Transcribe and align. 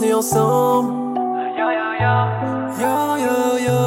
on 0.00 0.02
est 0.02 0.14
ensemble. 0.14 0.92
Yo 1.58 1.70
yo 1.70 1.88
yo. 2.00 2.14
Yo 2.80 3.16
yo 3.24 3.34
yo. 3.66 3.80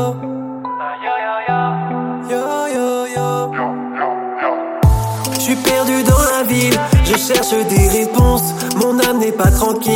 Je 5.33 5.39
suis 5.39 5.55
perdu 5.55 6.03
dans 6.03 6.23
la 6.37 6.43
ville, 6.43 6.79
je 7.03 7.17
cherche 7.17 7.53
des 7.67 7.87
réponses. 7.89 8.53
Mon 8.77 8.97
âme 8.99 9.19
n'est 9.19 9.31
pas 9.33 9.51
tranquille. 9.51 9.91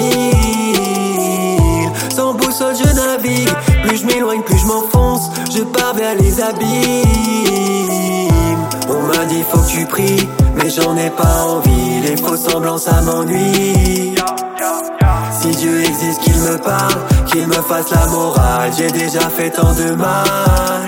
Sans 2.09 2.33
boussole, 2.33 2.75
je 2.75 2.95
navigue. 2.95 3.49
Plus 3.83 3.97
je 3.97 4.05
m'éloigne, 4.07 4.41
plus 4.41 4.57
je 4.57 4.65
m'enfonce. 4.65 5.29
Je 5.55 5.63
pars 5.63 5.93
vers 5.93 6.15
les 6.15 6.41
abîmes. 6.41 6.67
On 8.89 9.01
m'a 9.03 9.25
dit 9.25 9.43
faut 9.49 9.59
que 9.59 9.67
tu 9.67 9.85
pries, 9.85 10.27
mais 10.57 10.69
j'en 10.69 10.95
ai 10.97 11.09
pas 11.09 11.45
envie. 11.47 12.01
Les 12.01 12.17
faux 12.17 12.37
semblants, 12.37 12.77
ça 12.77 13.01
m'ennuie. 13.01 14.15
Si 15.31 15.49
Dieu 15.49 15.81
existe, 15.81 16.21
qu'il 16.21 16.35
me 16.35 16.57
parle, 16.57 17.05
qu'il 17.27 17.47
me 17.47 17.53
fasse 17.53 17.89
la 17.91 18.05
morale. 18.07 18.71
J'ai 18.77 18.91
déjà 18.91 19.29
fait 19.29 19.51
tant 19.51 19.73
de 19.73 19.95
mal. 19.95 20.85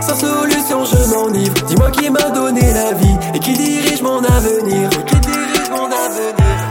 Sans 0.00 0.16
solution, 0.16 0.84
je 0.84 1.14
m'enivre. 1.14 1.54
Dis-moi 1.66 1.90
qui 1.90 2.10
m'a 2.10 2.30
donné 2.30 2.72
la 2.72 2.92
vie 2.92 3.16
et 3.34 3.38
qui 3.38 3.52
dirige 3.54 4.02
mon 4.02 4.18
avenir. 4.18 4.90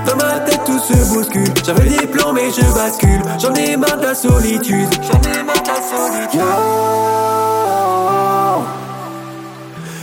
Dans 0.05 0.15
ma 0.15 0.39
tête, 0.39 0.61
tout 0.65 0.79
se 0.79 1.13
bouscule. 1.13 1.53
J'avais 1.65 1.89
des 1.89 2.07
plans, 2.07 2.33
mais 2.33 2.49
je 2.51 2.73
bascule. 2.73 3.21
J'en 3.39 3.53
ai 3.53 3.77
marre 3.77 3.97
de 3.97 4.03
la 4.03 4.15
solitude. 4.15 4.89
J'en 5.01 5.21
ai 5.31 5.43
marre 5.43 5.61
de 5.61 5.67
la 5.67 5.81
solitude. 5.81 6.41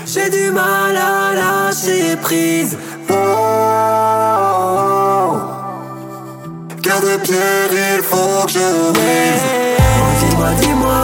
J'ai 0.06 0.30
du 0.30 0.50
mal 0.50 0.87
lâcher 1.78 2.16
prise. 2.16 2.76
Oh. 3.10 3.14
Cœur 6.82 7.00
de 7.00 7.16
pierre, 7.22 7.70
il 7.72 8.02
faut 8.02 8.46
que 8.46 8.52
je 8.52 8.92
brise. 8.92 9.46
Dis-moi, 10.20 10.50
dis-moi, 10.60 11.02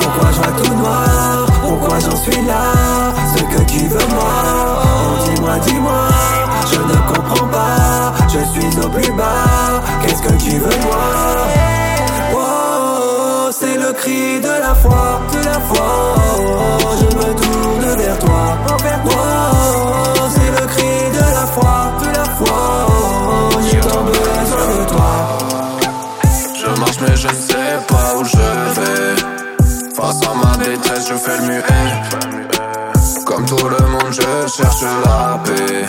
pourquoi 0.00 0.30
je 0.32 0.36
vois 0.36 0.52
tout 0.62 0.74
noir? 0.74 1.46
Pourquoi 1.62 1.98
j'en 2.00 2.16
suis 2.16 2.42
là? 2.42 2.64
Ce 3.36 3.42
que 3.42 3.62
tu 3.64 3.86
veux 3.86 4.08
moi. 4.14 4.34
Oh, 4.82 5.30
dis-moi, 5.30 5.58
dis-moi, 5.66 6.08
je 6.70 6.78
ne 6.78 6.96
comprends 7.12 7.48
pas. 7.48 8.12
Je 8.28 8.40
suis 8.52 8.72
au 8.80 8.88
plus 8.88 9.12
bas, 9.12 9.82
qu'est-ce 10.02 10.22
que 10.22 10.32
tu 10.42 10.58
veux 10.58 10.78
moi? 10.82 11.04
Oh, 12.34 13.50
c'est 13.50 13.76
le 13.76 13.92
cri 13.92 14.40
de 14.40 14.48
la 14.48 14.74
foi, 14.74 15.20
de 15.32 15.38
la 15.44 15.60
foi 15.60 16.21
je 31.12 31.16
fais 31.18 31.36
le 31.38 31.46
muet. 31.46 31.62
Comme 33.26 33.44
tout 33.46 33.68
le 33.68 33.86
monde 33.86 34.12
je 34.12 34.48
cherche 34.56 34.82
la 35.04 35.38
paix. 35.44 35.86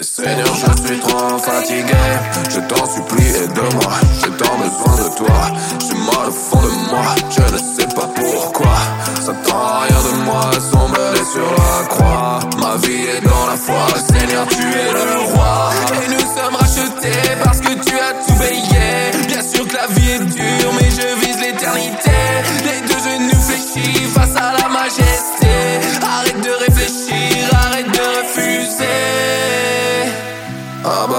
Seigneur 0.00 0.54
je 0.54 0.86
suis 0.86 0.98
trop 1.00 1.38
fatigué. 1.38 2.04
Je 2.50 2.60
t'en 2.60 2.86
supplie 2.86 3.28
aide-moi 3.42 3.92
J'ai 4.20 4.30
tant 4.30 4.56
besoin 4.58 4.96
de 4.96 5.16
toi. 5.16 5.40
J'ai 5.80 5.98
mal 5.98 6.28
au 6.28 6.30
fond 6.30 6.62
de 6.62 6.90
moi. 6.90 7.14
Je 7.30 7.52
ne 7.52 7.58
sais 7.58 7.94
pas 7.94 8.08
pourquoi. 8.14 8.76
Ça 9.20 9.32
tend 9.46 9.80
rien 9.80 10.00
de 10.08 10.24
moi 10.24 10.50
Sombre 10.70 11.16
sur 11.32 11.50
la 11.62 11.86
croix. 11.86 12.40
Ma 12.60 12.76
vie 12.86 13.04
est 13.16 13.20
dans 13.22 13.46
la 13.46 13.56
foi. 13.56 13.86
Seigneur 14.12 14.46
tu 14.48 14.62
es 14.62 14.92
le 14.92 15.32
roi. 15.32 15.70
Et 15.92 16.08
nous 16.12 16.20
sommes 16.20 16.56
rachetés 16.56 17.30
Parce 17.42 17.60
que 17.60 17.72
tu 17.86 17.94
as 17.98 18.12
tout 18.26 18.38
payé 18.38 19.26
Bien 19.26 19.42
sûr 19.42 19.66
que 19.66 19.74
la 19.74 19.86
vie 19.88 20.10
est 20.10 20.24
dure 20.24 20.53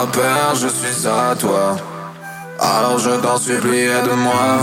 Bah 0.05 0.11
Père 0.13 0.55
je 0.55 0.67
suis 0.67 1.07
à 1.07 1.35
toi. 1.35 1.77
Alors 2.59 2.99
je 2.99 3.09
t'en 3.09 3.37
supplie 3.37 3.79
aide-moi 3.79 4.59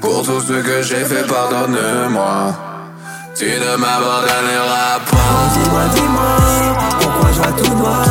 Pour 0.00 0.22
tout 0.22 0.40
ce 0.40 0.54
que 0.54 0.82
j'ai 0.82 1.04
fait 1.04 1.26
pardonne-moi. 1.26 2.54
Tu 3.34 3.44
ne 3.44 3.76
m'abandonneras 3.76 5.00
pas 5.10 5.36
dis-moi, 5.52 5.82
dis-moi, 5.94 6.36
pourquoi 7.00 7.28
je 7.32 7.36
vois 7.36 7.52
tout 7.52 7.74
noir? 7.74 8.06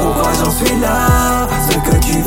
Pourquoi 0.00 0.32
j'en 0.38 0.50
suis 0.50 0.76
là? 0.76 1.48
Ce 1.68 1.76
que 1.90 1.96
tu 1.96 2.19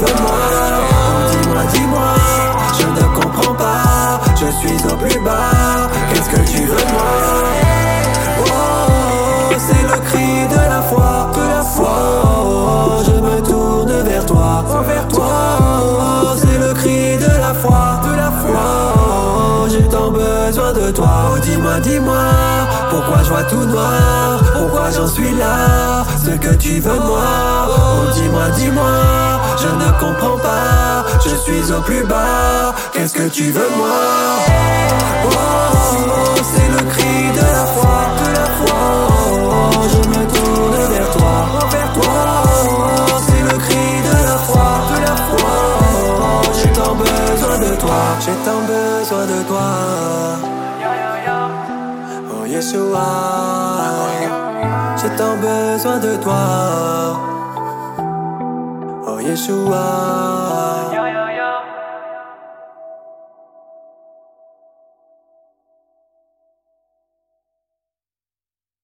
toi. 20.92 21.32
Oh, 21.34 21.40
dis-moi, 21.40 21.80
dis-moi, 21.80 22.26
pourquoi 22.90 23.24
je 23.24 23.30
vois 23.30 23.44
tout 23.44 23.66
noir? 23.66 24.42
Pourquoi 24.54 24.92
j'en 24.92 25.08
suis 25.08 25.34
là? 25.36 26.04
Ce 26.24 26.32
que 26.32 26.54
tu 26.56 26.80
veux 26.80 27.00
moi. 27.00 27.68
Oh, 27.70 28.12
dis-moi, 28.14 28.50
dis-moi, 28.58 28.92
je 29.62 29.68
ne 29.68 29.92
comprends 30.00 30.38
pas. 30.38 31.06
Je 31.24 31.36
suis 31.36 31.72
au 31.72 31.82
plus 31.82 32.04
bas, 32.06 32.74
qu'est-ce 32.92 33.14
que 33.14 33.28
tu 33.30 33.52
veux 33.52 33.70
moi? 33.78 33.88
Oh, 35.26 35.30
c'est 36.44 36.70
le 36.70 36.90
cri 36.90 37.32
de 37.34 37.42
la 37.42 37.66
foi, 37.66 37.98
de 38.20 38.28
la 38.38 38.46
foi. 38.60 38.80
Oh, 39.46 39.88
je 39.92 40.10
me 40.10 40.26
tourne 40.34 40.76
vers 40.92 41.12
toi, 41.12 41.36
vers 41.72 41.94
toi 41.94 42.44
Oh, 42.66 43.20
c'est 43.28 43.44
le 43.44 43.58
cri 43.58 43.86
de 44.10 44.16
la 44.28 44.38
foi, 44.38 44.70
de 44.90 45.02
la 45.02 45.16
foi. 45.16 45.56
Oh, 46.20 46.42
j'ai 46.62 46.72
tant 46.72 46.96
besoin 46.96 47.58
de 47.60 47.76
toi, 47.76 48.02
j'ai 48.20 48.38
tant 48.46 48.62
besoin 48.68 49.26
de 49.26 49.44
toi. 49.48 49.62
Oh 50.44 50.63
Yeshua, 52.54 53.80
j'ai 54.96 55.10
tant 55.18 55.38
besoin 55.38 55.98
de 55.98 56.16
toi. 56.18 57.18
Oh 59.08 59.20
Yeshua. 59.20 61.23